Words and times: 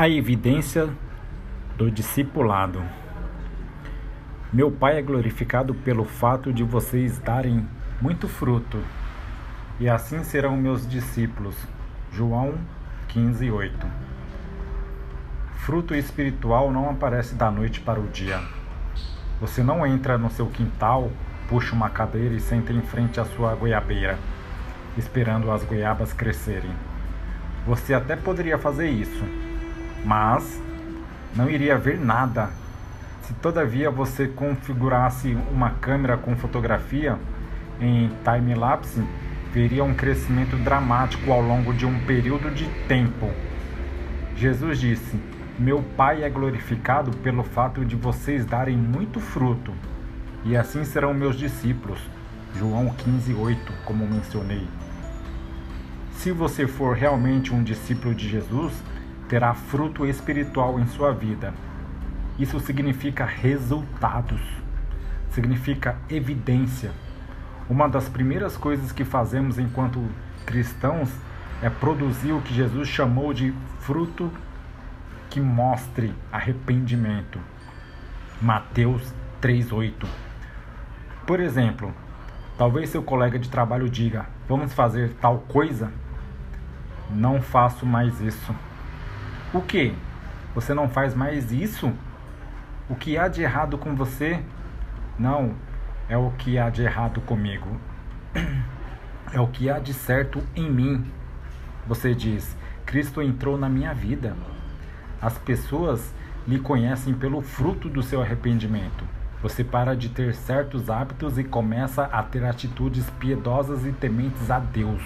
A 0.00 0.08
evidência 0.08 0.88
do 1.76 1.90
discipulado. 1.90 2.82
Meu 4.50 4.70
Pai 4.70 4.96
é 4.96 5.02
glorificado 5.02 5.74
pelo 5.74 6.06
fato 6.06 6.54
de 6.54 6.64
vocês 6.64 7.18
darem 7.18 7.68
muito 8.00 8.26
fruto, 8.26 8.78
e 9.78 9.90
assim 9.90 10.24
serão 10.24 10.56
meus 10.56 10.88
discípulos. 10.88 11.54
João 12.10 12.54
15, 13.08 13.50
8. 13.50 13.86
Fruto 15.56 15.94
espiritual 15.94 16.72
não 16.72 16.88
aparece 16.88 17.34
da 17.34 17.50
noite 17.50 17.78
para 17.78 18.00
o 18.00 18.08
dia. 18.08 18.40
Você 19.38 19.62
não 19.62 19.86
entra 19.86 20.16
no 20.16 20.30
seu 20.30 20.46
quintal, 20.46 21.10
puxa 21.46 21.74
uma 21.74 21.90
cadeira 21.90 22.34
e 22.34 22.40
senta 22.40 22.72
em 22.72 22.80
frente 22.80 23.20
à 23.20 23.26
sua 23.26 23.54
goiabeira, 23.54 24.18
esperando 24.96 25.50
as 25.50 25.62
goiabas 25.62 26.14
crescerem. 26.14 26.72
Você 27.66 27.92
até 27.92 28.16
poderia 28.16 28.56
fazer 28.56 28.88
isso, 28.88 29.49
mas 30.04 30.60
não 31.34 31.48
iria 31.48 31.78
ver 31.78 31.98
nada. 31.98 32.50
Se 33.22 33.32
todavia 33.34 33.90
você 33.90 34.26
configurasse 34.26 35.36
uma 35.52 35.70
câmera 35.70 36.16
com 36.16 36.34
fotografia 36.36 37.18
em 37.80 38.10
time-lapse, 38.24 39.02
veria 39.52 39.84
um 39.84 39.94
crescimento 39.94 40.56
dramático 40.56 41.32
ao 41.32 41.40
longo 41.40 41.72
de 41.72 41.86
um 41.86 41.98
período 42.06 42.50
de 42.50 42.66
tempo. 42.86 43.30
Jesus 44.36 44.78
disse: 44.78 45.20
Meu 45.58 45.82
Pai 45.96 46.24
é 46.24 46.30
glorificado 46.30 47.10
pelo 47.18 47.42
fato 47.42 47.84
de 47.84 47.96
vocês 47.96 48.44
darem 48.44 48.76
muito 48.76 49.20
fruto, 49.20 49.72
e 50.44 50.56
assim 50.56 50.84
serão 50.84 51.14
meus 51.14 51.36
discípulos. 51.36 52.00
João 52.58 52.90
15:8, 52.90 53.72
como 53.84 54.06
mencionei. 54.06 54.66
Se 56.14 56.32
você 56.32 56.66
for 56.66 56.96
realmente 56.96 57.54
um 57.54 57.62
discípulo 57.62 58.14
de 58.14 58.28
Jesus, 58.28 58.72
terá 59.30 59.54
fruto 59.54 60.04
espiritual 60.04 60.80
em 60.80 60.88
sua 60.88 61.12
vida. 61.12 61.54
Isso 62.36 62.58
significa 62.58 63.24
resultados, 63.24 64.40
significa 65.30 65.96
evidência. 66.10 66.90
Uma 67.68 67.88
das 67.88 68.08
primeiras 68.08 68.56
coisas 68.56 68.90
que 68.90 69.04
fazemos 69.04 69.56
enquanto 69.56 70.04
cristãos 70.44 71.08
é 71.62 71.70
produzir 71.70 72.32
o 72.32 72.40
que 72.40 72.52
Jesus 72.52 72.88
chamou 72.88 73.32
de 73.32 73.54
fruto 73.78 74.32
que 75.30 75.40
mostre 75.40 76.12
arrependimento. 76.32 77.38
Mateus 78.42 79.14
3:8. 79.40 80.08
Por 81.24 81.38
exemplo, 81.38 81.94
talvez 82.58 82.90
seu 82.90 83.02
colega 83.02 83.38
de 83.38 83.48
trabalho 83.48 83.88
diga: 83.88 84.26
"Vamos 84.48 84.72
fazer 84.72 85.12
tal 85.20 85.38
coisa?" 85.38 85.92
Não 87.08 87.40
faço 87.40 87.86
mais 87.86 88.20
isso. 88.20 88.52
O 89.52 89.60
que? 89.60 89.92
Você 90.54 90.72
não 90.72 90.88
faz 90.88 91.12
mais 91.12 91.50
isso? 91.50 91.92
O 92.88 92.94
que 92.94 93.18
há 93.18 93.26
de 93.26 93.42
errado 93.42 93.76
com 93.76 93.96
você? 93.96 94.40
Não, 95.18 95.54
é 96.08 96.16
o 96.16 96.30
que 96.30 96.56
há 96.56 96.70
de 96.70 96.82
errado 96.82 97.20
comigo. 97.20 97.68
É 99.32 99.38
o 99.38 99.46
que 99.46 99.70
há 99.70 99.78
de 99.78 99.94
certo 99.94 100.42
em 100.56 100.68
mim. 100.68 101.04
Você 101.86 102.12
diz: 102.12 102.56
Cristo 102.84 103.22
entrou 103.22 103.56
na 103.56 103.68
minha 103.68 103.94
vida. 103.94 104.36
As 105.22 105.38
pessoas 105.38 106.12
lhe 106.48 106.58
conhecem 106.58 107.14
pelo 107.14 107.40
fruto 107.40 107.88
do 107.88 108.02
seu 108.02 108.20
arrependimento. 108.20 109.04
Você 109.40 109.62
para 109.62 109.94
de 109.94 110.08
ter 110.08 110.34
certos 110.34 110.90
hábitos 110.90 111.38
e 111.38 111.44
começa 111.44 112.06
a 112.06 112.24
ter 112.24 112.44
atitudes 112.44 113.08
piedosas 113.20 113.86
e 113.86 113.92
tementes 113.92 114.50
a 114.50 114.58
Deus. 114.58 115.02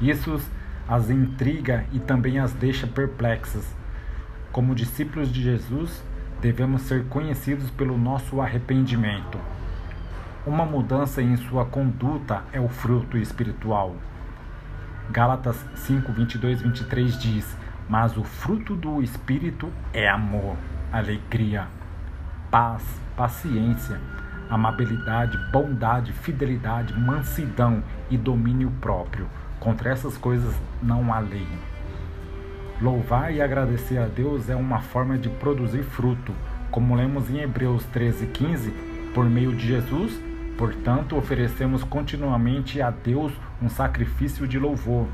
Isso 0.00 0.40
as 0.88 1.10
intriga 1.10 1.84
e 1.92 1.98
também 1.98 2.38
as 2.38 2.52
deixa 2.54 2.86
perplexas. 2.86 3.76
Como 4.50 4.74
discípulos 4.74 5.30
de 5.30 5.42
Jesus, 5.42 6.02
devemos 6.40 6.82
ser 6.82 7.04
conhecidos 7.08 7.70
pelo 7.70 7.98
nosso 7.98 8.40
arrependimento. 8.40 9.38
Uma 10.46 10.64
mudança 10.64 11.20
em 11.20 11.36
sua 11.36 11.66
conduta 11.66 12.42
é 12.52 12.60
o 12.60 12.68
fruto 12.68 13.18
espiritual. 13.18 13.96
Gálatas 15.10 15.62
5, 15.74 16.10
22, 16.12 16.62
23 16.62 17.18
diz: 17.18 17.56
Mas 17.88 18.16
o 18.16 18.24
fruto 18.24 18.74
do 18.74 19.02
Espírito 19.02 19.70
é 19.92 20.08
amor, 20.08 20.56
alegria, 20.90 21.66
paz, 22.50 22.82
paciência, 23.14 24.00
amabilidade, 24.48 25.36
bondade, 25.52 26.12
fidelidade, 26.12 26.98
mansidão 26.98 27.82
e 28.10 28.16
domínio 28.16 28.70
próprio. 28.80 29.28
Contra 29.60 29.90
essas 29.90 30.16
coisas 30.16 30.54
não 30.82 31.12
há 31.12 31.18
lei. 31.18 31.46
Louvar 32.80 33.34
e 33.34 33.42
agradecer 33.42 33.98
a 33.98 34.06
Deus 34.06 34.48
é 34.48 34.54
uma 34.54 34.80
forma 34.80 35.18
de 35.18 35.28
produzir 35.28 35.82
fruto, 35.82 36.32
como 36.70 36.94
lemos 36.94 37.28
em 37.28 37.40
Hebreus 37.40 37.84
13:15, 37.92 38.72
por 39.12 39.24
meio 39.24 39.52
de 39.54 39.66
Jesus, 39.66 40.20
portanto, 40.56 41.16
oferecemos 41.16 41.82
continuamente 41.82 42.80
a 42.80 42.90
Deus 42.90 43.32
um 43.60 43.68
sacrifício 43.68 44.46
de 44.46 44.58
louvor, 44.58 45.06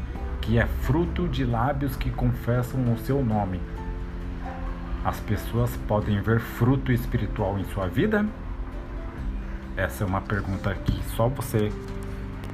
que 0.43 0.59
é 0.59 0.67
fruto 0.67 1.27
de 1.27 1.45
lábios 1.45 1.97
que 1.97 2.11
confessam 2.11 2.93
o 2.93 2.99
seu 2.99 3.25
nome. 3.25 3.61
As 5.03 5.21
pessoas 5.21 5.75
podem 5.89 6.21
ver 6.21 6.41
fruto 6.41 6.93
espiritual 6.93 7.59
em 7.59 7.65
sua 7.65 7.87
vida? 7.89 8.27
Essa 9.77 10.05
é 10.05 10.07
uma 10.07 10.21
pergunta 10.21 10.75
que 10.75 11.03
só 11.17 11.29
você 11.29 11.71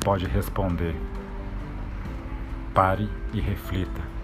pode 0.05 0.27
responder. 0.27 0.95
Pare 2.73 3.09
e 3.33 3.41
reflita. 3.41 4.20